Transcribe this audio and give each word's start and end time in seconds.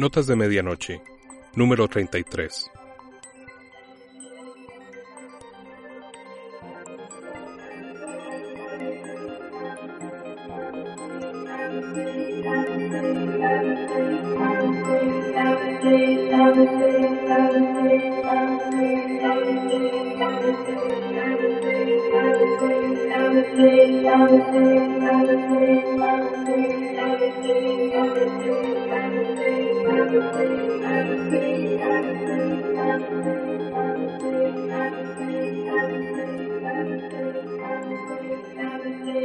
Notas 0.00 0.26
de 0.26 0.34
Medianoche, 0.34 1.02
número 1.54 1.86
33. 1.86 2.70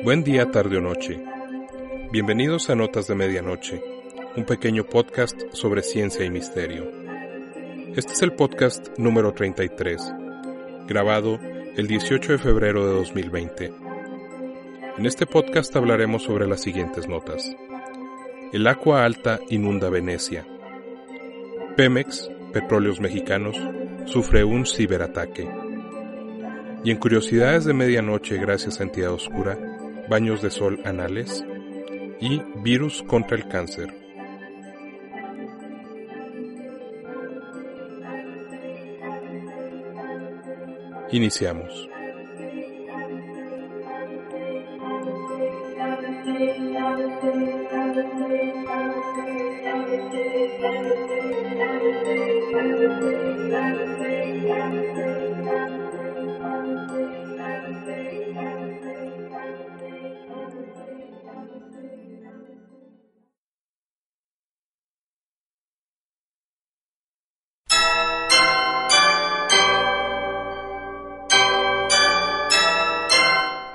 Buen 0.05 0.23
día, 0.23 0.51
tarde 0.51 0.77
o 0.77 0.81
noche. 0.81 1.19
Bienvenidos 2.11 2.69
a 2.69 2.75
Notas 2.75 3.07
de 3.07 3.15
Medianoche, 3.15 3.83
un 4.35 4.45
pequeño 4.45 4.83
podcast 4.83 5.35
sobre 5.51 5.81
ciencia 5.81 6.23
y 6.23 6.29
misterio. 6.29 6.91
Este 7.95 8.13
es 8.13 8.21
el 8.21 8.33
podcast 8.33 8.99
número 8.99 9.33
33, 9.33 10.13
grabado 10.85 11.39
el 11.75 11.87
18 11.87 12.33
de 12.33 12.37
febrero 12.37 12.85
de 12.85 12.93
2020. 12.93 13.73
En 14.99 15.07
este 15.07 15.25
podcast 15.25 15.75
hablaremos 15.75 16.21
sobre 16.21 16.45
las 16.45 16.61
siguientes 16.61 17.07
notas. 17.07 17.55
El 18.53 18.67
agua 18.67 19.05
alta 19.05 19.39
inunda 19.49 19.89
Venecia. 19.89 20.45
Pemex, 21.75 22.29
Petróleos 22.53 23.01
Mexicanos, 23.01 23.57
sufre 24.05 24.43
un 24.43 24.67
ciberataque. 24.67 25.49
Y 26.83 26.91
en 26.91 26.97
Curiosidades 26.97 27.65
de 27.65 27.73
Medianoche 27.73 28.37
gracias 28.37 28.79
a 28.79 28.83
Entidad 28.83 29.11
Oscura, 29.11 29.57
baños 30.09 30.41
de 30.41 30.51
sol 30.51 30.79
anales 30.85 31.45
y 32.19 32.41
virus 32.57 33.03
contra 33.03 33.37
el 33.37 33.47
cáncer. 33.47 33.93
Iniciamos. 41.11 41.89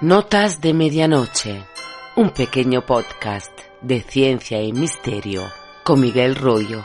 Notas 0.03 0.63
de 0.63 0.73
Medianoche, 0.73 1.63
un 2.17 2.31
pequeño 2.31 2.87
podcast 2.87 3.53
de 3.83 4.01
ciencia 4.01 4.63
y 4.63 4.73
misterio 4.73 5.43
con 5.85 6.01
Miguel 6.01 6.37
Rollo. 6.37 6.83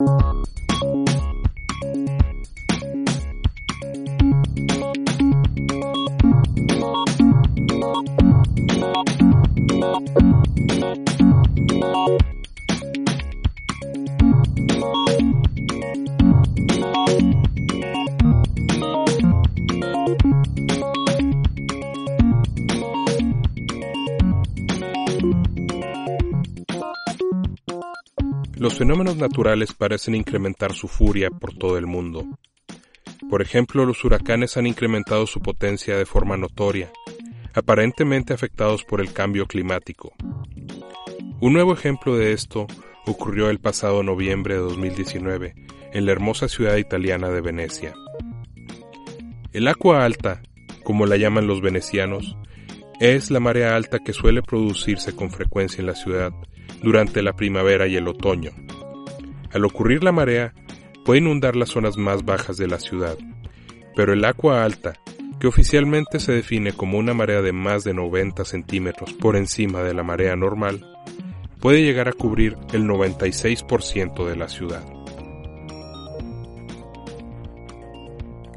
you 0.00 0.47
naturales 29.18 29.74
parecen 29.74 30.14
incrementar 30.14 30.72
su 30.72 30.88
furia 30.88 31.30
por 31.30 31.54
todo 31.54 31.76
el 31.78 31.86
mundo. 31.86 32.24
Por 33.28 33.42
ejemplo, 33.42 33.84
los 33.84 34.04
huracanes 34.04 34.56
han 34.56 34.66
incrementado 34.66 35.26
su 35.26 35.40
potencia 35.40 35.96
de 35.96 36.06
forma 36.06 36.36
notoria, 36.36 36.90
aparentemente 37.54 38.32
afectados 38.32 38.84
por 38.84 39.00
el 39.00 39.12
cambio 39.12 39.46
climático. 39.46 40.14
Un 41.40 41.52
nuevo 41.52 41.72
ejemplo 41.72 42.16
de 42.16 42.32
esto 42.32 42.66
ocurrió 43.06 43.50
el 43.50 43.58
pasado 43.58 44.02
noviembre 44.02 44.54
de 44.54 44.60
2019 44.60 45.54
en 45.92 46.06
la 46.06 46.12
hermosa 46.12 46.48
ciudad 46.48 46.76
italiana 46.76 47.28
de 47.28 47.40
Venecia. 47.40 47.94
El 49.52 49.68
agua 49.68 50.04
alta, 50.04 50.42
como 50.84 51.06
la 51.06 51.16
llaman 51.16 51.46
los 51.46 51.60
venecianos, 51.60 52.36
es 53.00 53.30
la 53.30 53.40
marea 53.40 53.76
alta 53.76 53.98
que 54.00 54.12
suele 54.12 54.42
producirse 54.42 55.14
con 55.14 55.30
frecuencia 55.30 55.80
en 55.80 55.86
la 55.86 55.94
ciudad 55.94 56.32
durante 56.82 57.22
la 57.22 57.34
primavera 57.34 57.86
y 57.86 57.96
el 57.96 58.08
otoño. 58.08 58.50
Al 59.52 59.64
ocurrir 59.64 60.04
la 60.04 60.12
marea, 60.12 60.52
puede 61.04 61.20
inundar 61.20 61.56
las 61.56 61.70
zonas 61.70 61.96
más 61.96 62.24
bajas 62.24 62.56
de 62.58 62.68
la 62.68 62.78
ciudad, 62.78 63.16
pero 63.96 64.12
el 64.12 64.24
agua 64.24 64.62
alta, 64.62 64.94
que 65.40 65.46
oficialmente 65.46 66.20
se 66.20 66.32
define 66.32 66.72
como 66.72 66.98
una 66.98 67.14
marea 67.14 67.40
de 67.40 67.52
más 67.52 67.84
de 67.84 67.94
90 67.94 68.44
centímetros 68.44 69.14
por 69.14 69.36
encima 69.36 69.82
de 69.82 69.94
la 69.94 70.02
marea 70.02 70.36
normal, 70.36 70.84
puede 71.60 71.82
llegar 71.82 72.08
a 72.08 72.12
cubrir 72.12 72.56
el 72.72 72.84
96% 72.84 74.26
de 74.26 74.36
la 74.36 74.48
ciudad. 74.48 74.84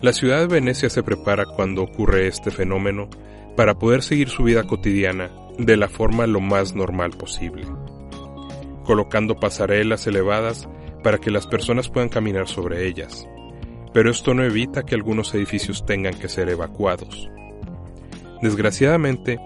La 0.01 0.13
ciudad 0.13 0.39
de 0.39 0.47
Venecia 0.47 0.89
se 0.89 1.03
prepara 1.03 1.45
cuando 1.45 1.83
ocurre 1.83 2.27
este 2.27 2.49
fenómeno 2.51 3.07
para 3.55 3.75
poder 3.75 4.01
seguir 4.01 4.29
su 4.29 4.43
vida 4.43 4.63
cotidiana 4.63 5.31
de 5.57 5.77
la 5.77 5.87
forma 5.87 6.25
lo 6.27 6.39
más 6.41 6.73
normal 6.73 7.11
posible, 7.11 7.65
colocando 8.83 9.35
pasarelas 9.35 10.07
elevadas 10.07 10.67
para 11.03 11.17
que 11.17 11.31
las 11.31 11.47
personas 11.47 11.89
puedan 11.89 12.09
caminar 12.09 12.47
sobre 12.47 12.87
ellas, 12.87 13.27
pero 13.93 14.09
esto 14.09 14.33
no 14.33 14.43
evita 14.43 14.83
que 14.83 14.95
algunos 14.95 15.33
edificios 15.33 15.85
tengan 15.85 16.13
que 16.13 16.29
ser 16.29 16.49
evacuados. 16.49 17.29
Desgraciadamente, 18.41 19.39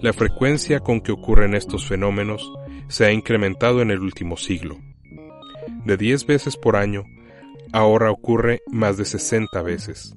la 0.00 0.12
frecuencia 0.12 0.80
con 0.80 1.00
que 1.00 1.12
ocurren 1.12 1.54
estos 1.54 1.86
fenómenos 1.86 2.52
se 2.88 3.04
ha 3.06 3.12
incrementado 3.12 3.82
en 3.82 3.90
el 3.90 4.00
último 4.00 4.36
siglo. 4.36 4.78
De 5.84 5.96
10 5.96 6.26
veces 6.26 6.56
por 6.56 6.76
año, 6.76 7.04
ahora 7.72 8.10
ocurre 8.10 8.62
más 8.70 8.96
de 8.96 9.04
60 9.04 9.62
veces. 9.62 10.14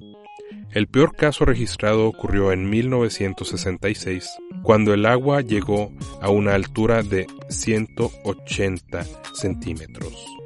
El 0.72 0.86
peor 0.86 1.16
caso 1.16 1.44
registrado 1.44 2.06
ocurrió 2.06 2.52
en 2.52 2.70
1966, 2.70 4.28
cuando 4.62 4.94
el 4.94 5.06
agua 5.06 5.40
llegó 5.40 5.90
a 6.20 6.30
una 6.30 6.54
altura 6.54 7.02
de 7.02 7.26
180 7.48 9.04
centímetros. 9.34 10.39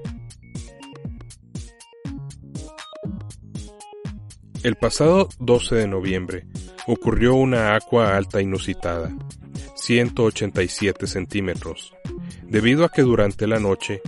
El 4.64 4.76
pasado 4.76 5.28
12 5.40 5.74
de 5.74 5.86
noviembre 5.86 6.46
ocurrió 6.86 7.34
una 7.34 7.74
agua 7.74 8.16
alta 8.16 8.40
inusitada, 8.40 9.14
187 9.76 11.06
centímetros, 11.06 11.94
debido 12.44 12.86
a 12.86 12.88
que 12.88 13.02
durante 13.02 13.46
la 13.46 13.58
noche 13.58 14.00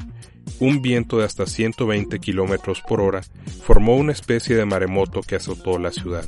un 0.59 0.81
viento 0.81 1.19
de 1.19 1.27
hasta 1.27 1.45
120 1.45 2.19
kilómetros 2.21 2.81
por 2.81 3.03
hora 3.03 3.21
formó 3.65 3.97
una 3.97 4.13
especie 4.13 4.57
de 4.57 4.65
maremoto 4.65 5.21
que 5.21 5.37
azotó 5.37 5.79
la 5.79 5.93
ciudad. 5.93 6.27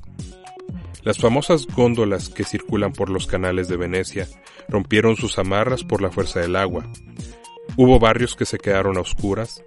Las 1.04 1.16
famosas 1.16 1.66
góndolas 1.66 2.28
que 2.28 2.44
circulan 2.44 2.92
por 2.92 3.08
los 3.08 3.26
canales 3.26 3.66
de 3.68 3.78
Venecia 3.78 4.28
rompieron 4.68 5.16
sus 5.16 5.38
amarras 5.38 5.84
por 5.84 6.02
la 6.02 6.10
fuerza 6.10 6.40
del 6.40 6.56
agua. 6.56 6.86
Hubo 7.78 7.98
barrios 7.98 8.36
que 8.36 8.44
se 8.44 8.58
quedaron 8.58 8.98
a 8.98 9.00
oscuras, 9.00 9.64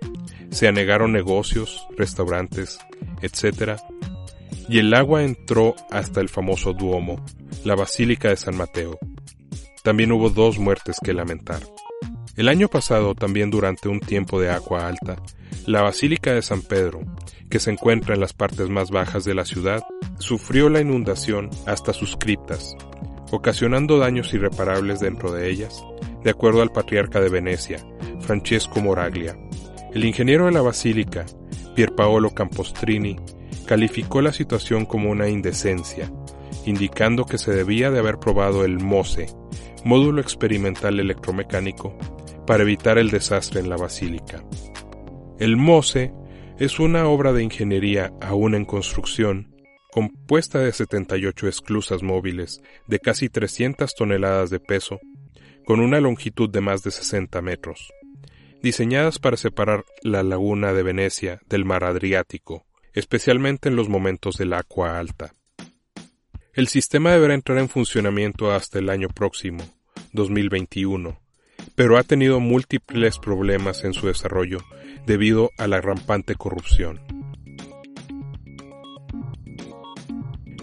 se 0.51 0.67
anegaron 0.67 1.13
negocios, 1.13 1.87
restaurantes, 1.97 2.77
etc. 3.23 3.81
Y 4.69 4.79
el 4.79 4.93
agua 4.93 5.23
entró 5.23 5.75
hasta 5.89 6.21
el 6.21 6.29
famoso 6.29 6.73
Duomo, 6.73 7.23
la 7.63 7.75
Basílica 7.75 8.29
de 8.29 8.37
San 8.37 8.55
Mateo. 8.55 8.97
También 9.83 10.11
hubo 10.11 10.29
dos 10.29 10.59
muertes 10.59 10.97
que 11.03 11.13
lamentar. 11.13 11.61
El 12.37 12.47
año 12.47 12.69
pasado, 12.69 13.13
también 13.13 13.49
durante 13.49 13.89
un 13.89 13.99
tiempo 13.99 14.39
de 14.39 14.49
agua 14.49 14.87
alta, 14.87 15.21
la 15.65 15.81
Basílica 15.81 16.33
de 16.33 16.41
San 16.41 16.61
Pedro, 16.61 17.01
que 17.49 17.59
se 17.59 17.71
encuentra 17.71 18.15
en 18.15 18.21
las 18.21 18.33
partes 18.33 18.69
más 18.69 18.89
bajas 18.89 19.25
de 19.25 19.35
la 19.35 19.45
ciudad, 19.45 19.83
sufrió 20.17 20.69
la 20.69 20.79
inundación 20.79 21.49
hasta 21.65 21.93
sus 21.93 22.15
criptas, 22.15 22.75
ocasionando 23.31 23.99
daños 23.99 24.33
irreparables 24.33 24.99
dentro 25.01 25.31
de 25.31 25.49
ellas, 25.49 25.83
de 26.23 26.29
acuerdo 26.29 26.61
al 26.61 26.71
patriarca 26.71 27.19
de 27.19 27.29
Venecia, 27.29 27.85
Francesco 28.21 28.79
Moraglia. 28.79 29.37
El 29.93 30.05
ingeniero 30.05 30.45
de 30.45 30.51
la 30.51 30.61
basílica, 30.61 31.25
Pierpaolo 31.75 32.29
Campostrini, 32.29 33.17
calificó 33.65 34.21
la 34.21 34.33
situación 34.33 34.85
como 34.85 35.09
una 35.09 35.29
indecencia, 35.29 36.11
indicando 36.65 37.25
que 37.25 37.37
se 37.37 37.51
debía 37.53 37.91
de 37.91 37.99
haber 37.99 38.17
probado 38.17 38.65
el 38.65 38.79
MOSE, 38.79 39.27
módulo 39.83 40.21
experimental 40.21 40.99
electromecánico, 40.99 41.97
para 42.45 42.63
evitar 42.63 42.97
el 42.97 43.09
desastre 43.09 43.59
en 43.59 43.69
la 43.69 43.77
basílica. 43.77 44.43
El 45.39 45.57
MOSE 45.57 46.13
es 46.59 46.79
una 46.79 47.07
obra 47.07 47.33
de 47.33 47.43
ingeniería 47.43 48.13
aún 48.21 48.53
en 48.53 48.65
construcción, 48.65 49.55
compuesta 49.91 50.59
de 50.59 50.71
78 50.71 51.47
esclusas 51.47 52.03
móviles 52.03 52.61
de 52.87 52.99
casi 52.99 53.29
300 53.29 53.93
toneladas 53.93 54.49
de 54.49 54.59
peso, 54.59 54.99
con 55.65 55.79
una 55.79 55.99
longitud 55.99 56.49
de 56.49 56.61
más 56.61 56.83
de 56.83 56.91
60 56.91 57.41
metros, 57.41 57.91
diseñadas 58.61 59.19
para 59.19 59.37
separar 59.37 59.83
la 60.01 60.23
laguna 60.23 60.73
de 60.73 60.83
Venecia 60.83 61.41
del 61.49 61.65
mar 61.65 61.83
Adriático, 61.83 62.65
especialmente 62.93 63.69
en 63.69 63.75
los 63.75 63.89
momentos 63.89 64.37
del 64.37 64.53
agua 64.53 64.99
alta. 64.99 65.33
El 66.53 66.67
sistema 66.67 67.11
deberá 67.11 67.33
entrar 67.33 67.57
en 67.59 67.69
funcionamiento 67.69 68.51
hasta 68.51 68.79
el 68.79 68.89
año 68.89 69.07
próximo, 69.07 69.63
2021, 70.11 71.19
pero 71.75 71.97
ha 71.97 72.03
tenido 72.03 72.39
múltiples 72.39 73.17
problemas 73.19 73.83
en 73.83 73.93
su 73.93 74.07
desarrollo 74.07 74.59
debido 75.05 75.51
a 75.57 75.67
la 75.67 75.79
rampante 75.79 76.35
corrupción. 76.35 76.99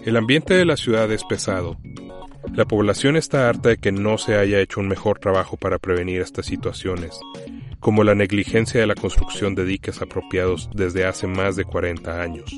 El 0.05 0.15
ambiente 0.15 0.53
de 0.53 0.65
la 0.65 0.77
ciudad 0.77 1.11
es 1.11 1.23
pesado. 1.23 1.77
La 2.53 2.65
población 2.65 3.15
está 3.15 3.49
harta 3.49 3.69
de 3.69 3.77
que 3.77 3.91
no 3.91 4.17
se 4.17 4.35
haya 4.35 4.59
hecho 4.59 4.79
un 4.79 4.87
mejor 4.87 5.19
trabajo 5.19 5.57
para 5.57 5.77
prevenir 5.77 6.21
estas 6.21 6.45
situaciones, 6.45 7.19
como 7.79 8.03
la 8.03 8.15
negligencia 8.15 8.79
de 8.79 8.87
la 8.87 8.95
construcción 8.95 9.55
de 9.55 9.65
diques 9.65 10.01
apropiados 10.01 10.69
desde 10.73 11.05
hace 11.05 11.27
más 11.27 11.55
de 11.55 11.65
40 11.65 12.21
años. 12.21 12.51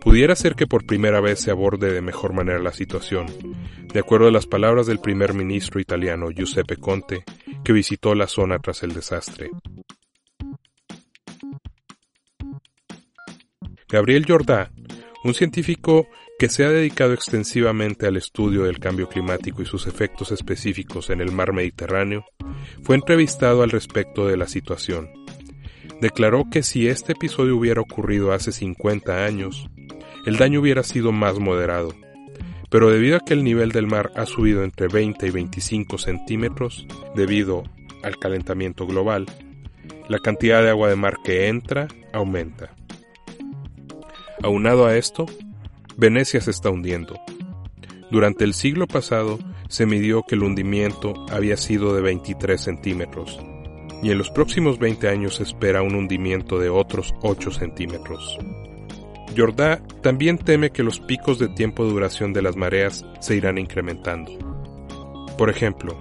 Pudiera 0.00 0.34
ser 0.34 0.56
que 0.56 0.66
por 0.66 0.84
primera 0.84 1.20
vez 1.20 1.40
se 1.40 1.50
aborde 1.52 1.92
de 1.92 2.02
mejor 2.02 2.32
manera 2.32 2.58
la 2.58 2.72
situación, 2.72 3.26
de 3.92 4.00
acuerdo 4.00 4.26
a 4.26 4.32
las 4.32 4.46
palabras 4.46 4.86
del 4.86 4.98
primer 4.98 5.32
ministro 5.32 5.80
italiano 5.80 6.30
Giuseppe 6.30 6.76
Conte, 6.76 7.24
que 7.62 7.72
visitó 7.72 8.14
la 8.14 8.26
zona 8.26 8.58
tras 8.58 8.82
el 8.82 8.94
desastre. 8.94 9.50
Gabriel 13.88 14.24
Jordá, 14.26 14.72
un 15.22 15.34
científico 15.34 16.08
que 16.42 16.48
se 16.48 16.64
ha 16.64 16.70
dedicado 16.70 17.12
extensivamente 17.12 18.08
al 18.08 18.16
estudio 18.16 18.64
del 18.64 18.80
cambio 18.80 19.08
climático 19.08 19.62
y 19.62 19.64
sus 19.64 19.86
efectos 19.86 20.32
específicos 20.32 21.08
en 21.10 21.20
el 21.20 21.30
mar 21.30 21.52
Mediterráneo, 21.52 22.24
fue 22.82 22.96
entrevistado 22.96 23.62
al 23.62 23.70
respecto 23.70 24.26
de 24.26 24.36
la 24.36 24.48
situación. 24.48 25.08
Declaró 26.00 26.46
que 26.50 26.64
si 26.64 26.88
este 26.88 27.12
episodio 27.12 27.56
hubiera 27.56 27.80
ocurrido 27.80 28.32
hace 28.32 28.50
50 28.50 29.24
años, 29.24 29.68
el 30.26 30.36
daño 30.36 30.58
hubiera 30.58 30.82
sido 30.82 31.12
más 31.12 31.38
moderado, 31.38 31.94
pero 32.70 32.90
debido 32.90 33.18
a 33.18 33.20
que 33.20 33.34
el 33.34 33.44
nivel 33.44 33.70
del 33.70 33.86
mar 33.86 34.10
ha 34.16 34.26
subido 34.26 34.64
entre 34.64 34.88
20 34.88 35.24
y 35.24 35.30
25 35.30 35.96
centímetros 35.96 36.88
debido 37.14 37.62
al 38.02 38.18
calentamiento 38.18 38.84
global, 38.88 39.26
la 40.08 40.18
cantidad 40.18 40.60
de 40.60 40.70
agua 40.70 40.88
de 40.88 40.96
mar 40.96 41.18
que 41.22 41.46
entra 41.46 41.86
aumenta. 42.12 42.74
Aunado 44.42 44.86
a 44.86 44.96
esto, 44.96 45.26
Venecia 45.96 46.40
se 46.40 46.50
está 46.50 46.70
hundiendo. 46.70 47.20
Durante 48.10 48.44
el 48.44 48.54
siglo 48.54 48.86
pasado 48.86 49.38
se 49.68 49.86
midió 49.86 50.22
que 50.22 50.34
el 50.34 50.42
hundimiento 50.42 51.14
había 51.30 51.56
sido 51.56 51.94
de 51.94 52.02
23 52.02 52.60
centímetros, 52.60 53.38
y 54.02 54.10
en 54.10 54.18
los 54.18 54.30
próximos 54.30 54.78
20 54.78 55.08
años 55.08 55.36
se 55.36 55.42
espera 55.42 55.82
un 55.82 55.94
hundimiento 55.94 56.58
de 56.58 56.70
otros 56.70 57.14
8 57.22 57.50
centímetros. 57.50 58.38
Jordá 59.36 59.82
también 60.02 60.38
teme 60.38 60.70
que 60.70 60.82
los 60.82 61.00
picos 61.00 61.38
de 61.38 61.48
tiempo 61.48 61.84
de 61.84 61.92
duración 61.92 62.32
de 62.32 62.42
las 62.42 62.56
mareas 62.56 63.04
se 63.20 63.36
irán 63.36 63.58
incrementando. 63.58 64.32
Por 65.38 65.48
ejemplo, 65.48 65.96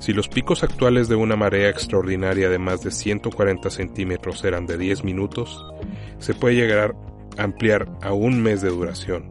si 0.00 0.12
los 0.12 0.28
picos 0.28 0.62
actuales 0.62 1.08
de 1.08 1.14
una 1.14 1.36
marea 1.36 1.70
extraordinaria 1.70 2.50
de 2.50 2.58
más 2.58 2.82
de 2.82 2.90
140 2.90 3.70
centímetros 3.70 4.44
eran 4.44 4.66
de 4.66 4.76
10 4.76 5.04
minutos, 5.04 5.64
se 6.18 6.34
puede 6.34 6.56
llegar 6.56 6.94
ampliar 7.38 7.90
a 8.02 8.12
un 8.12 8.42
mes 8.42 8.62
de 8.62 8.70
duración. 8.70 9.28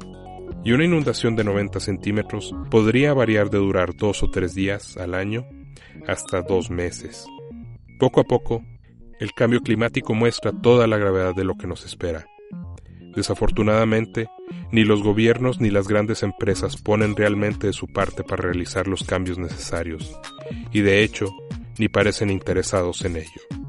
Y 0.64 0.72
una 0.72 0.86
inundación 0.86 1.36
de 1.36 1.44
90 1.44 1.80
centímetros 1.80 2.56
podría 2.72 3.14
variar 3.14 3.50
de 3.50 3.58
durar 3.58 3.96
dos 3.96 4.24
o 4.24 4.32
tres 4.32 4.56
días 4.56 4.98
al 4.98 5.14
año 5.14 5.46
hasta 6.08 6.42
dos 6.42 6.70
meses. 6.70 7.26
Poco 8.00 8.22
a 8.22 8.24
poco, 8.24 8.64
el 9.20 9.34
cambio 9.34 9.62
climático 9.62 10.14
muestra 10.14 10.52
toda 10.52 10.88
la 10.88 10.98
gravedad 10.98 11.36
de 11.36 11.44
lo 11.44 11.56
que 11.56 11.68
nos 11.68 11.86
espera 11.86 12.26
Desafortunadamente, 13.16 14.28
ni 14.72 14.84
los 14.84 15.04
gobiernos 15.04 15.62
ni 15.62 15.70
las 15.70 15.88
grandes 15.88 16.24
empresas 16.24 16.78
ponen 16.78 17.16
realmente 17.16 17.68
de 17.68 17.74
su 17.74 17.88
parte 17.88 18.24
para 18.24 18.44
realizar 18.44 18.88
los 18.88 19.04
cambios 19.04 19.38
necesarios, 19.38 20.20
y 20.72 20.82
de 20.82 21.04
hecho, 21.04 21.28
ni 21.78 21.90
parecen 21.90 22.32
interesados 22.32 23.06
en 23.06 23.18
ello. 23.18 23.63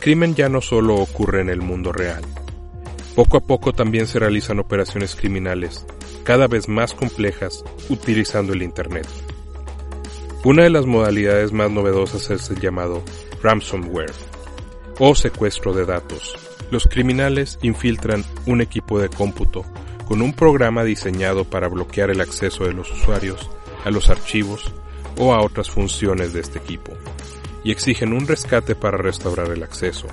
Crimen 0.00 0.34
ya 0.34 0.48
no 0.48 0.60
solo 0.60 0.96
ocurre 0.96 1.42
en 1.42 1.50
el 1.50 1.60
mundo 1.60 1.92
real. 1.92 2.24
Poco 3.14 3.36
a 3.36 3.40
poco 3.40 3.72
también 3.72 4.06
se 4.06 4.18
realizan 4.18 4.58
operaciones 4.58 5.14
criminales, 5.14 5.86
cada 6.24 6.48
vez 6.48 6.68
más 6.68 6.94
complejas, 6.94 7.64
utilizando 7.88 8.54
el 8.54 8.62
Internet. 8.62 9.06
Una 10.42 10.64
de 10.64 10.70
las 10.70 10.86
modalidades 10.86 11.52
más 11.52 11.70
novedosas 11.70 12.30
es 12.30 12.48
el 12.50 12.60
llamado 12.60 13.02
ransomware, 13.42 14.12
o 14.98 15.14
secuestro 15.14 15.74
de 15.74 15.84
datos. 15.84 16.34
Los 16.70 16.86
criminales 16.86 17.58
infiltran 17.62 18.24
un 18.46 18.62
equipo 18.62 18.98
de 19.00 19.08
cómputo 19.08 19.64
con 20.08 20.22
un 20.22 20.32
programa 20.32 20.82
diseñado 20.82 21.44
para 21.44 21.68
bloquear 21.68 22.10
el 22.10 22.20
acceso 22.20 22.64
de 22.64 22.72
los 22.72 22.90
usuarios 22.90 23.50
a 23.84 23.90
los 23.90 24.08
archivos 24.08 24.72
o 25.18 25.34
a 25.34 25.42
otras 25.42 25.70
funciones 25.70 26.32
de 26.32 26.40
este 26.40 26.58
equipo, 26.58 26.92
y 27.64 27.72
exigen 27.72 28.12
un 28.12 28.26
rescate 28.26 28.74
para 28.74 28.98
restaurar 28.98 29.50
el 29.50 29.62
acceso. 29.62 30.06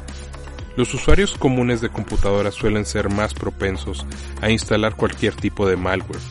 Los 0.75 0.93
usuarios 0.93 1.35
comunes 1.37 1.81
de 1.81 1.89
computadoras 1.89 2.53
suelen 2.53 2.85
ser 2.85 3.09
más 3.09 3.33
propensos 3.33 4.05
a 4.41 4.51
instalar 4.51 4.95
cualquier 4.95 5.33
tipo 5.33 5.67
de 5.67 5.75
malware, 5.75 6.21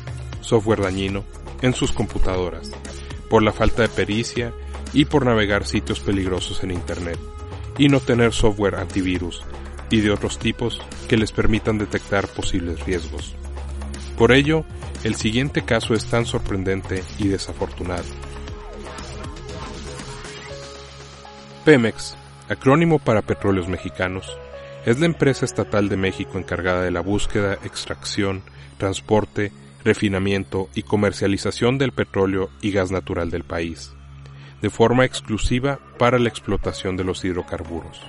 software 0.40 0.82
dañino, 0.82 1.24
en 1.62 1.74
sus 1.74 1.92
computadoras, 1.92 2.70
por 3.28 3.42
la 3.42 3.52
falta 3.52 3.82
de 3.82 3.88
pericia 3.88 4.52
y 4.92 5.06
por 5.06 5.24
navegar 5.24 5.66
sitios 5.66 6.00
peligrosos 6.00 6.62
en 6.62 6.70
Internet, 6.70 7.18
y 7.78 7.88
no 7.88 8.00
tener 8.00 8.32
software 8.32 8.76
antivirus 8.76 9.42
y 9.90 10.00
de 10.00 10.10
otros 10.10 10.38
tipos 10.38 10.80
que 11.08 11.16
les 11.16 11.32
permitan 11.32 11.78
detectar 11.78 12.28
posibles 12.28 12.84
riesgos. 12.84 13.34
Por 14.16 14.32
ello, 14.32 14.64
el 15.04 15.14
siguiente 15.14 15.62
caso 15.62 15.94
es 15.94 16.06
tan 16.06 16.24
sorprendente 16.24 17.02
y 17.18 17.28
desafortunado. 17.28 18.04
Pemex, 21.66 22.16
acrónimo 22.48 23.00
para 23.00 23.22
Petróleos 23.22 23.66
Mexicanos, 23.66 24.38
es 24.84 25.00
la 25.00 25.06
empresa 25.06 25.44
estatal 25.44 25.88
de 25.88 25.96
México 25.96 26.38
encargada 26.38 26.82
de 26.82 26.92
la 26.92 27.00
búsqueda, 27.00 27.54
extracción, 27.54 28.42
transporte, 28.78 29.50
refinamiento 29.82 30.68
y 30.76 30.84
comercialización 30.84 31.76
del 31.76 31.90
petróleo 31.90 32.50
y 32.62 32.70
gas 32.70 32.92
natural 32.92 33.32
del 33.32 33.42
país, 33.42 33.92
de 34.62 34.70
forma 34.70 35.04
exclusiva 35.04 35.80
para 35.98 36.20
la 36.20 36.28
explotación 36.28 36.96
de 36.96 37.02
los 37.02 37.24
hidrocarburos. 37.24 38.00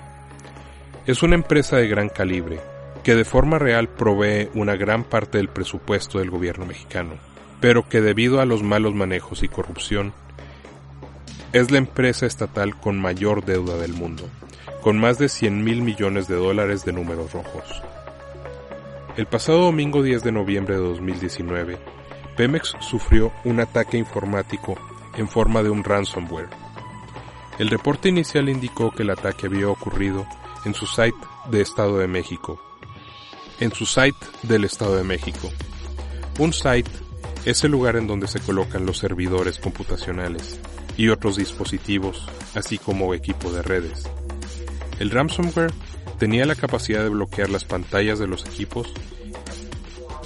Es 1.07 1.23
una 1.23 1.33
empresa 1.33 1.77
de 1.77 1.87
gran 1.87 2.09
calibre, 2.09 2.59
que 3.03 3.15
de 3.15 3.25
forma 3.25 3.57
real 3.57 3.89
provee 3.89 4.49
una 4.53 4.75
gran 4.75 5.03
parte 5.03 5.39
del 5.39 5.49
presupuesto 5.49 6.19
del 6.19 6.29
gobierno 6.29 6.67
mexicano, 6.67 7.15
pero 7.59 7.89
que 7.89 8.01
debido 8.01 8.39
a 8.39 8.45
los 8.45 8.61
malos 8.61 8.93
manejos 8.93 9.41
y 9.41 9.47
corrupción, 9.47 10.13
es 11.53 11.71
la 11.71 11.77
empresa 11.77 12.25
estatal 12.25 12.75
con 12.77 12.99
mayor 12.99 13.45
deuda 13.45 13.77
del 13.77 13.93
mundo, 13.93 14.23
con 14.81 14.99
más 14.99 15.17
de 15.17 15.29
100 15.29 15.63
mil 15.63 15.81
millones 15.81 16.27
de 16.27 16.35
dólares 16.35 16.83
de 16.83 16.93
números 16.93 17.31
rojos. 17.31 17.63
El 19.15 19.27
pasado 19.27 19.61
domingo 19.61 20.03
10 20.03 20.23
de 20.23 20.31
noviembre 20.31 20.75
de 20.75 20.81
2019, 20.81 21.77
Pemex 22.35 22.75
sufrió 22.81 23.31
un 23.45 23.59
ataque 23.59 23.97
informático 23.97 24.77
en 25.15 25.27
forma 25.27 25.63
de 25.63 25.69
un 25.69 25.83
ransomware. 25.83 26.49
El 27.57 27.69
reporte 27.69 28.09
inicial 28.09 28.49
indicó 28.49 28.91
que 28.91 29.03
el 29.03 29.09
ataque 29.09 29.47
había 29.47 29.69
ocurrido 29.69 30.27
en 30.65 30.75
su 30.75 30.85
site 30.85 31.17
de 31.49 31.61
Estado 31.61 31.97
de 31.97 32.07
México. 32.07 32.61
En 33.59 33.71
su 33.71 33.85
site 33.87 34.19
del 34.43 34.65
Estado 34.65 34.97
de 34.97 35.03
México. 35.03 35.49
Un 36.37 36.53
site 36.53 36.91
es 37.45 37.63
el 37.63 37.71
lugar 37.71 37.95
en 37.95 38.05
donde 38.05 38.27
se 38.27 38.39
colocan 38.39 38.85
los 38.85 38.99
servidores 38.99 39.57
computacionales 39.57 40.59
y 40.97 41.09
otros 41.09 41.37
dispositivos, 41.37 42.27
así 42.55 42.77
como 42.77 43.13
equipo 43.13 43.51
de 43.51 43.61
redes. 43.61 44.03
El 44.99 45.11
ransomware 45.11 45.71
tenía 46.17 46.45
la 46.45 46.55
capacidad 46.55 47.03
de 47.03 47.09
bloquear 47.09 47.49
las 47.49 47.63
pantallas 47.63 48.19
de 48.19 48.27
los 48.27 48.45
equipos 48.45 48.91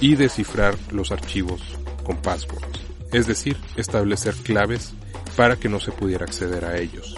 y 0.00 0.16
descifrar 0.16 0.74
los 0.90 1.12
archivos 1.12 1.60
con 2.02 2.16
passwords, 2.16 2.80
es 3.12 3.26
decir, 3.26 3.56
establecer 3.76 4.34
claves 4.34 4.94
para 5.36 5.56
que 5.56 5.68
no 5.68 5.78
se 5.78 5.92
pudiera 5.92 6.24
acceder 6.24 6.64
a 6.64 6.78
ellos. 6.78 7.16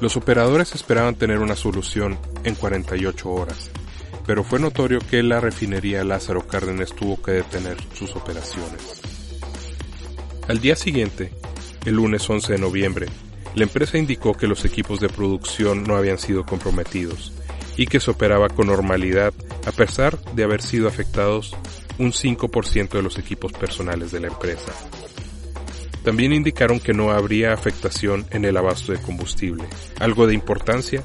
Los 0.00 0.16
operadores 0.16 0.74
esperaban 0.74 1.14
tener 1.14 1.38
una 1.38 1.56
solución 1.56 2.18
en 2.44 2.54
48 2.54 3.30
horas, 3.30 3.70
pero 4.26 4.44
fue 4.44 4.58
notorio 4.58 4.98
que 4.98 5.22
la 5.22 5.40
refinería 5.40 6.04
Lázaro 6.04 6.46
Cárdenas 6.46 6.94
tuvo 6.94 7.20
que 7.22 7.32
detener 7.32 7.76
sus 7.94 8.14
operaciones. 8.16 9.00
Al 10.48 10.60
día 10.60 10.74
siguiente, 10.74 11.32
el 11.84 11.94
lunes 11.94 12.28
11 12.28 12.54
de 12.54 12.58
noviembre, 12.58 13.06
la 13.54 13.64
empresa 13.64 13.98
indicó 13.98 14.34
que 14.34 14.46
los 14.46 14.64
equipos 14.64 15.00
de 15.00 15.08
producción 15.08 15.82
no 15.84 15.96
habían 15.96 16.18
sido 16.18 16.44
comprometidos 16.44 17.32
y 17.76 17.86
que 17.86 18.00
se 18.00 18.10
operaba 18.10 18.48
con 18.48 18.68
normalidad 18.68 19.32
a 19.66 19.72
pesar 19.72 20.18
de 20.34 20.44
haber 20.44 20.62
sido 20.62 20.86
afectados 20.88 21.56
un 21.98 22.12
5% 22.12 22.90
de 22.90 23.02
los 23.02 23.18
equipos 23.18 23.52
personales 23.52 24.12
de 24.12 24.20
la 24.20 24.28
empresa. 24.28 24.72
También 26.04 26.32
indicaron 26.32 26.80
que 26.80 26.94
no 26.94 27.10
habría 27.10 27.52
afectación 27.52 28.24
en 28.30 28.44
el 28.44 28.56
abasto 28.56 28.92
de 28.92 29.02
combustible, 29.02 29.64
algo 29.98 30.26
de 30.26 30.34
importancia 30.34 31.02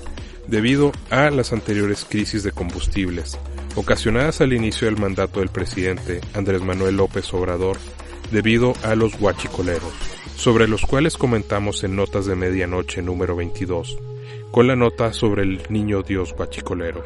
debido 0.48 0.92
a 1.10 1.30
las 1.32 1.52
anteriores 1.52 2.06
crisis 2.08 2.44
de 2.44 2.52
combustibles, 2.52 3.38
ocasionadas 3.76 4.40
al 4.42 4.54
inicio 4.54 4.86
del 4.86 4.98
mandato 4.98 5.40
del 5.40 5.50
presidente 5.50 6.22
Andrés 6.34 6.62
Manuel 6.62 6.98
López 6.98 7.34
Obrador 7.34 7.78
debido 8.32 8.74
a 8.84 8.96
los 8.96 9.18
guachicoleros, 9.20 9.94
sobre 10.36 10.68
los 10.68 10.82
cuales 10.86 11.18
comentamos 11.18 11.84
en 11.84 11.96
Notas 11.96 12.26
de 12.26 12.36
Medianoche 12.36 13.02
número 13.02 13.36
22, 13.36 13.98
con 14.52 14.68
la 14.68 14.76
nota 14.76 15.14
sobre 15.14 15.44
el 15.44 15.62
Niño 15.70 16.04
Dios 16.04 16.34
guachicolero. 16.34 17.04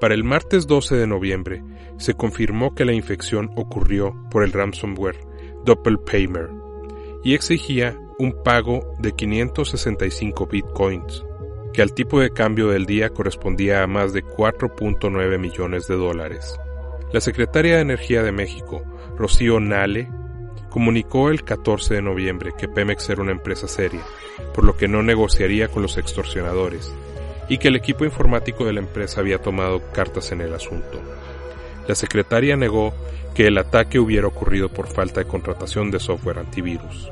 Para 0.00 0.14
el 0.14 0.24
martes 0.24 0.66
12 0.66 0.96
de 0.96 1.06
noviembre 1.06 1.62
se 1.98 2.14
confirmó 2.14 2.74
que 2.74 2.84
la 2.84 2.92
infección 2.92 3.50
ocurrió 3.56 4.14
por 4.30 4.44
el 4.44 4.52
ransomware 4.52 5.18
Doppelpaymer 5.64 6.48
y 7.22 7.34
exigía 7.34 7.98
un 8.18 8.42
pago 8.42 8.94
de 8.98 9.12
565 9.12 10.46
bitcoins, 10.46 11.24
que 11.72 11.82
al 11.82 11.94
tipo 11.94 12.20
de 12.20 12.30
cambio 12.30 12.68
del 12.68 12.86
día 12.86 13.10
correspondía 13.10 13.82
a 13.82 13.86
más 13.86 14.12
de 14.12 14.24
4.9 14.24 15.38
millones 15.38 15.86
de 15.88 15.96
dólares. 15.96 16.58
La 17.12 17.20
secretaria 17.20 17.76
de 17.76 17.82
Energía 17.82 18.22
de 18.22 18.32
México, 18.32 18.82
Rocío 19.16 19.58
Nale, 19.58 20.08
comunicó 20.70 21.28
el 21.28 21.44
14 21.44 21.94
de 21.94 22.02
noviembre 22.02 22.52
que 22.56 22.68
Pemex 22.68 23.10
era 23.10 23.22
una 23.22 23.32
empresa 23.32 23.68
seria, 23.68 24.00
por 24.54 24.64
lo 24.64 24.76
que 24.76 24.88
no 24.88 25.02
negociaría 25.02 25.68
con 25.68 25.82
los 25.82 25.98
extorsionadores, 25.98 26.94
y 27.48 27.58
que 27.58 27.68
el 27.68 27.76
equipo 27.76 28.04
informático 28.04 28.64
de 28.64 28.72
la 28.72 28.80
empresa 28.80 29.20
había 29.20 29.42
tomado 29.42 29.82
cartas 29.92 30.32
en 30.32 30.40
el 30.40 30.54
asunto. 30.54 31.00
La 31.86 31.94
secretaria 31.94 32.56
negó 32.56 32.94
que 33.34 33.48
el 33.48 33.58
ataque 33.58 33.98
hubiera 33.98 34.28
ocurrido 34.28 34.68
por 34.68 34.86
falta 34.86 35.20
de 35.20 35.26
contratación 35.26 35.90
de 35.90 35.98
software 35.98 36.38
antivirus. 36.38 37.10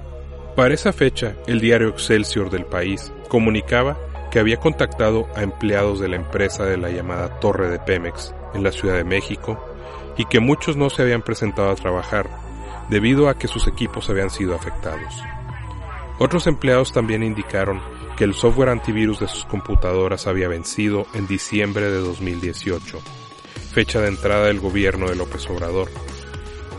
Para 0.55 0.75
esa 0.75 0.93
fecha, 0.93 1.35
el 1.47 1.61
diario 1.61 1.89
Excelsior 1.89 2.51
del 2.51 2.65
país 2.65 3.13
comunicaba 3.29 3.97
que 4.31 4.39
había 4.39 4.59
contactado 4.59 5.27
a 5.35 5.43
empleados 5.43 6.01
de 6.01 6.09
la 6.09 6.17
empresa 6.17 6.65
de 6.65 6.77
la 6.77 6.91
llamada 6.91 7.41
Torre 7.41 7.69
de 7.71 7.79
Pemex 7.79 8.35
en 8.55 8.63
la 8.63 8.73
Ciudad 8.73 8.97
de 8.97 9.05
México 9.05 9.59
y 10.17 10.25
que 10.27 10.41
muchos 10.41 10.77
no 10.77 10.91
se 10.91 11.03
habían 11.03 11.23
presentado 11.23 11.71
a 11.71 11.77
trabajar 11.77 12.29
debido 12.89 13.29
a 13.29 13.39
que 13.39 13.49
sus 13.49 13.67
equipos 13.67 14.09
habían 14.11 14.31
sido 14.31 14.55
afectados. 14.55 15.15
Otros 16.19 16.47
empleados 16.47 16.93
también 16.93 17.23
indicaron 17.23 17.81
que 18.17 18.25
el 18.25 18.35
software 18.35 18.71
antivirus 18.71 19.21
de 19.21 19.29
sus 19.29 19.45
computadoras 19.45 20.27
había 20.27 20.49
vencido 20.49 21.07
en 21.15 21.29
diciembre 21.29 21.91
de 21.91 21.99
2018, 22.01 23.01
fecha 23.73 24.01
de 24.01 24.09
entrada 24.09 24.47
del 24.47 24.59
gobierno 24.59 25.09
de 25.09 25.15
López 25.15 25.49
Obrador. 25.49 25.89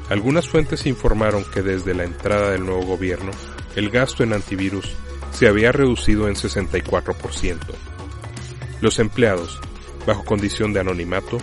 Algunas 0.09 0.49
fuentes 0.49 0.85
informaron 0.85 1.45
que 1.45 1.61
desde 1.61 1.93
la 1.93 2.03
entrada 2.03 2.51
del 2.51 2.65
nuevo 2.65 2.81
gobierno, 2.81 3.31
el 3.75 3.89
gasto 3.89 4.23
en 4.23 4.33
antivirus 4.33 4.93
se 5.31 5.47
había 5.47 5.71
reducido 5.71 6.27
en 6.27 6.35
64%. 6.35 7.57
Los 8.81 8.99
empleados, 8.99 9.61
bajo 10.05 10.25
condición 10.25 10.73
de 10.73 10.81
anonimato, 10.81 11.37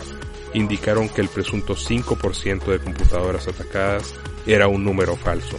indicaron 0.52 1.08
que 1.08 1.20
el 1.20 1.28
presunto 1.28 1.74
5% 1.74 2.64
de 2.64 2.78
computadoras 2.78 3.48
atacadas 3.48 4.14
era 4.46 4.68
un 4.68 4.84
número 4.84 5.16
falso, 5.16 5.58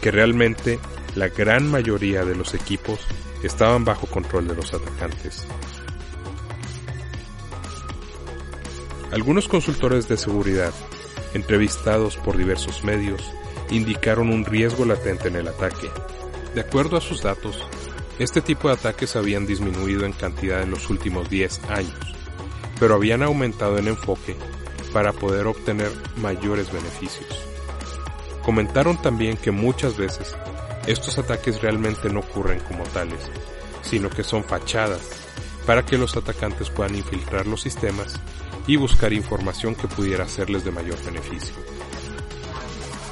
que 0.00 0.10
realmente 0.10 0.78
la 1.14 1.28
gran 1.28 1.70
mayoría 1.70 2.24
de 2.24 2.34
los 2.34 2.54
equipos 2.54 3.00
estaban 3.42 3.84
bajo 3.84 4.06
control 4.06 4.48
de 4.48 4.54
los 4.54 4.72
atacantes. 4.72 5.46
Algunos 9.12 9.46
consultores 9.46 10.08
de 10.08 10.16
seguridad, 10.16 10.72
entrevistados 11.34 12.16
por 12.16 12.36
diversos 12.36 12.82
medios, 12.82 13.22
indicaron 13.70 14.30
un 14.30 14.44
riesgo 14.44 14.84
latente 14.84 15.28
en 15.28 15.36
el 15.36 15.48
ataque. 15.48 15.90
De 16.54 16.62
acuerdo 16.62 16.96
a 16.96 17.00
sus 17.00 17.22
datos, 17.22 17.58
este 18.18 18.40
tipo 18.40 18.68
de 18.68 18.74
ataques 18.74 19.16
habían 19.16 19.46
disminuido 19.46 20.06
en 20.06 20.12
cantidad 20.12 20.62
en 20.62 20.70
los 20.70 20.88
últimos 20.90 21.28
10 21.28 21.64
años, 21.70 21.98
pero 22.80 22.94
habían 22.94 23.22
aumentado 23.22 23.78
en 23.78 23.88
enfoque 23.88 24.36
para 24.92 25.12
poder 25.12 25.46
obtener 25.46 25.90
mayores 26.16 26.72
beneficios. 26.72 27.51
Comentaron 28.42 29.00
también 29.00 29.36
que 29.36 29.50
muchas 29.50 29.96
veces 29.96 30.34
estos 30.86 31.18
ataques 31.18 31.62
realmente 31.62 32.10
no 32.10 32.20
ocurren 32.20 32.60
como 32.60 32.82
tales, 32.84 33.30
sino 33.82 34.10
que 34.10 34.24
son 34.24 34.42
fachadas 34.42 35.10
para 35.66 35.84
que 35.84 35.96
los 35.96 36.16
atacantes 36.16 36.70
puedan 36.70 36.96
infiltrar 36.96 37.46
los 37.46 37.62
sistemas 37.62 38.18
y 38.66 38.76
buscar 38.76 39.12
información 39.12 39.74
que 39.74 39.88
pudiera 39.88 40.24
hacerles 40.24 40.64
de 40.64 40.72
mayor 40.72 41.02
beneficio. 41.04 41.54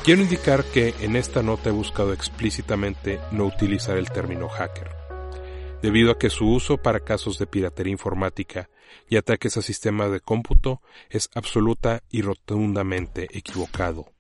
Quiero 0.05 0.23
indicar 0.23 0.65
que 0.65 0.95
en 1.01 1.15
esta 1.15 1.43
nota 1.43 1.69
he 1.69 1.73
buscado 1.73 2.13
explícitamente 2.13 3.21
no 3.31 3.45
utilizar 3.45 3.99
el 3.99 4.11
término 4.11 4.49
hacker, 4.49 4.91
debido 5.83 6.11
a 6.11 6.19
que 6.19 6.31
su 6.31 6.49
uso 6.49 6.79
para 6.79 7.01
casos 7.01 7.39
de 7.39 7.47
piratería 7.47 7.93
informática 7.93 8.71
y 9.09 9.17
ataques 9.17 9.57
a 9.57 9.63
sistemas 9.63 10.11
de 10.11 10.21
cómputo 10.21 10.81
es 11.09 11.29
absoluta 11.35 12.03
y 12.11 12.23
rotundamente 12.23 13.29
equivocado. 13.37 14.13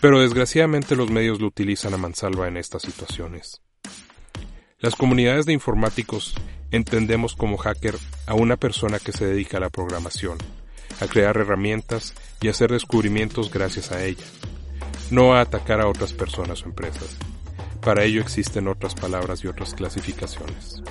Pero 0.00 0.20
desgraciadamente 0.20 0.96
los 0.96 1.10
medios 1.10 1.40
lo 1.40 1.46
utilizan 1.46 1.94
a 1.94 1.98
mansalva 1.98 2.48
en 2.48 2.56
estas 2.56 2.82
situaciones. 2.82 3.62
Las 4.78 4.96
comunidades 4.96 5.46
de 5.46 5.52
informáticos 5.52 6.34
entendemos 6.70 7.34
como 7.34 7.56
hacker 7.56 7.96
a 8.26 8.34
una 8.34 8.56
persona 8.56 8.98
que 8.98 9.12
se 9.12 9.26
dedica 9.26 9.58
a 9.58 9.60
la 9.60 9.70
programación, 9.70 10.38
a 11.00 11.06
crear 11.06 11.36
herramientas 11.36 12.14
y 12.40 12.48
hacer 12.48 12.72
descubrimientos 12.72 13.52
gracias 13.52 13.92
a 13.92 14.04
ella 14.04 14.24
no 15.12 15.34
a 15.34 15.42
atacar 15.42 15.80
a 15.80 15.88
otras 15.88 16.12
personas 16.14 16.62
o 16.62 16.66
empresas. 16.66 17.16
Para 17.82 18.04
ello 18.04 18.22
existen 18.22 18.66
otras 18.66 18.94
palabras 18.94 19.44
y 19.44 19.48
otras 19.48 19.74
clasificaciones. 19.74 20.82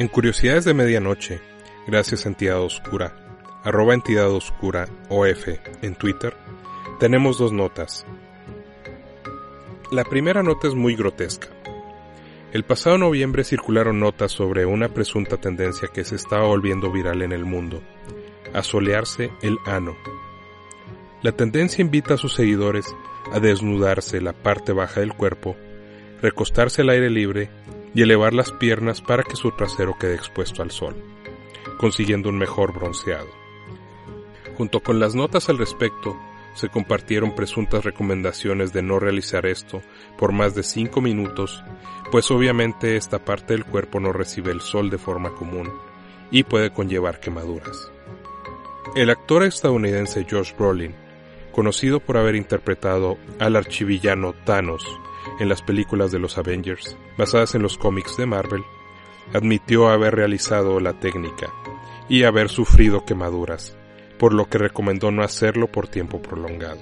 En 0.00 0.08
Curiosidades 0.08 0.64
de 0.64 0.72
Medianoche, 0.72 1.42
gracias 1.86 2.24
a 2.24 2.30
Entidad 2.30 2.62
Oscura, 2.62 3.14
arroba 3.62 3.92
Entidad 3.92 4.30
Oscura 4.30 4.88
OF 5.10 5.46
en 5.82 5.94
Twitter, 5.94 6.34
tenemos 6.98 7.36
dos 7.36 7.52
notas. 7.52 8.06
La 9.92 10.04
primera 10.04 10.42
nota 10.42 10.68
es 10.68 10.74
muy 10.74 10.96
grotesca. 10.96 11.48
El 12.54 12.64
pasado 12.64 12.96
noviembre 12.96 13.44
circularon 13.44 14.00
notas 14.00 14.32
sobre 14.32 14.64
una 14.64 14.88
presunta 14.88 15.36
tendencia 15.36 15.88
que 15.92 16.04
se 16.04 16.16
estaba 16.16 16.46
volviendo 16.46 16.90
viral 16.90 17.20
en 17.20 17.32
el 17.32 17.44
mundo, 17.44 17.82
a 18.54 18.62
solearse 18.62 19.30
el 19.42 19.58
ano. 19.66 19.94
La 21.20 21.32
tendencia 21.32 21.82
invita 21.82 22.14
a 22.14 22.16
sus 22.16 22.32
seguidores 22.32 22.86
a 23.34 23.38
desnudarse 23.38 24.22
la 24.22 24.32
parte 24.32 24.72
baja 24.72 25.00
del 25.00 25.12
cuerpo, 25.12 25.56
recostarse 26.22 26.80
al 26.80 26.88
aire 26.88 27.10
libre 27.10 27.50
y 27.94 28.02
elevar 28.02 28.32
las 28.32 28.52
piernas 28.52 29.00
para 29.00 29.22
que 29.22 29.36
su 29.36 29.50
trasero 29.52 29.96
quede 29.98 30.14
expuesto 30.14 30.62
al 30.62 30.70
sol, 30.70 30.94
consiguiendo 31.78 32.28
un 32.28 32.38
mejor 32.38 32.72
bronceado. 32.72 33.28
Junto 34.56 34.80
con 34.80 35.00
las 35.00 35.14
notas 35.14 35.48
al 35.48 35.58
respecto, 35.58 36.16
se 36.54 36.68
compartieron 36.68 37.34
presuntas 37.34 37.84
recomendaciones 37.84 38.72
de 38.72 38.82
no 38.82 38.98
realizar 38.98 39.46
esto 39.46 39.82
por 40.18 40.32
más 40.32 40.54
de 40.54 40.62
5 40.62 41.00
minutos, 41.00 41.62
pues 42.10 42.30
obviamente 42.30 42.96
esta 42.96 43.24
parte 43.24 43.54
del 43.54 43.64
cuerpo 43.64 44.00
no 44.00 44.12
recibe 44.12 44.52
el 44.52 44.60
sol 44.60 44.90
de 44.90 44.98
forma 44.98 45.30
común 45.30 45.70
y 46.30 46.42
puede 46.42 46.70
conllevar 46.70 47.20
quemaduras. 47.20 47.90
El 48.96 49.10
actor 49.10 49.44
estadounidense 49.44 50.26
Josh 50.28 50.52
Brolin, 50.56 50.94
conocido 51.52 52.00
por 52.00 52.16
haber 52.16 52.34
interpretado 52.34 53.18
al 53.38 53.56
archivillano 53.56 54.34
Thanos 54.44 54.84
en 55.38 55.48
las 55.48 55.62
películas 55.62 56.10
de 56.12 56.18
los 56.18 56.38
Avengers, 56.38 56.96
basadas 57.16 57.54
en 57.54 57.62
los 57.62 57.78
cómics 57.78 58.16
de 58.16 58.26
Marvel, 58.26 58.64
admitió 59.32 59.88
haber 59.88 60.14
realizado 60.14 60.80
la 60.80 60.98
técnica 60.98 61.50
y 62.08 62.24
haber 62.24 62.48
sufrido 62.48 63.04
quemaduras, 63.04 63.76
por 64.18 64.34
lo 64.34 64.48
que 64.48 64.58
recomendó 64.58 65.10
no 65.10 65.22
hacerlo 65.22 65.68
por 65.68 65.88
tiempo 65.88 66.20
prolongado. 66.20 66.80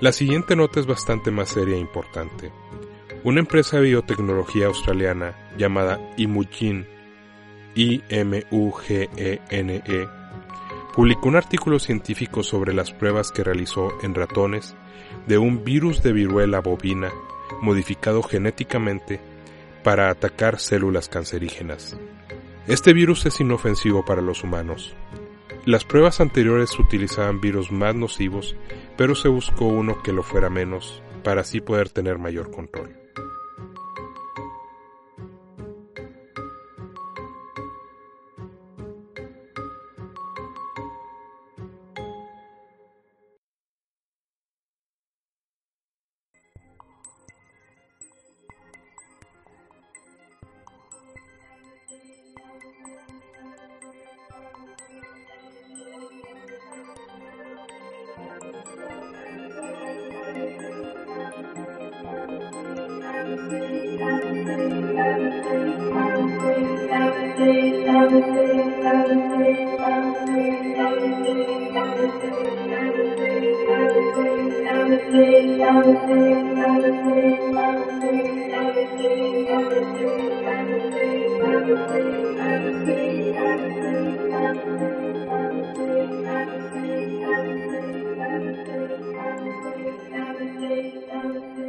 La 0.00 0.10
siguiente 0.12 0.56
nota 0.56 0.80
es 0.80 0.86
bastante 0.86 1.30
más 1.30 1.50
seria 1.50 1.76
e 1.76 1.80
importante. 1.80 2.50
Una 3.22 3.38
empresa 3.38 3.76
de 3.76 3.84
biotecnología 3.84 4.66
australiana 4.66 5.36
llamada 5.56 6.00
Imugene, 6.16 6.88
I-M-U-G-E-N-E, 7.76 8.48
publicó 10.94 11.28
un 11.28 11.36
artículo 11.36 11.78
científico 11.78 12.42
sobre 12.42 12.74
las 12.74 12.92
pruebas 12.92 13.32
que 13.32 13.44
realizó 13.44 13.92
en 14.02 14.14
ratones 14.14 14.76
de 15.26 15.38
un 15.38 15.64
virus 15.64 16.02
de 16.02 16.12
viruela 16.12 16.60
bovina 16.60 17.10
modificado 17.60 18.22
genéticamente 18.22 19.20
para 19.82 20.10
atacar 20.10 20.58
células 20.58 21.08
cancerígenas. 21.08 21.96
Este 22.66 22.92
virus 22.92 23.26
es 23.26 23.40
inofensivo 23.40 24.04
para 24.04 24.22
los 24.22 24.44
humanos. 24.44 24.94
Las 25.64 25.84
pruebas 25.84 26.20
anteriores 26.20 26.78
utilizaban 26.78 27.40
virus 27.40 27.70
más 27.70 27.94
nocivos, 27.94 28.56
pero 28.96 29.14
se 29.14 29.28
buscó 29.28 29.66
uno 29.66 30.02
que 30.02 30.12
lo 30.12 30.22
fuera 30.22 30.50
menos 30.50 31.02
para 31.22 31.42
así 31.42 31.60
poder 31.60 31.88
tener 31.88 32.18
mayor 32.18 32.50
control. 32.50 33.01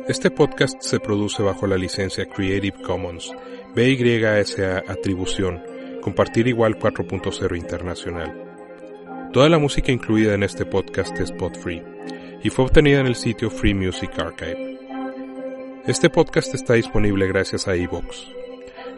Este 0.07 0.31
podcast 0.31 0.81
se 0.81 0.99
produce 1.01 1.43
bajo 1.43 1.67
la 1.67 1.75
licencia 1.75 2.25
Creative 2.25 2.81
Commons 2.81 3.33
BYSA 3.75 4.83
Atribución, 4.87 5.61
compartir 6.01 6.47
igual 6.47 6.79
4.0 6.79 7.57
internacional. 7.57 9.29
Toda 9.33 9.49
la 9.49 9.59
música 9.59 9.91
incluida 9.91 10.33
en 10.33 10.43
este 10.43 10.65
podcast 10.65 11.19
es 11.19 11.31
pod 11.33 11.55
free 11.55 11.83
y 12.43 12.49
fue 12.49 12.65
obtenida 12.65 12.99
en 12.99 13.07
el 13.07 13.15
sitio 13.15 13.49
Free 13.49 13.73
Music 13.73 14.11
Archive. 14.19 14.77
Este 15.87 16.09
podcast 16.09 16.53
está 16.53 16.73
disponible 16.73 17.25
gracias 17.27 17.65
a 17.67 17.75
Evox. 17.75 18.27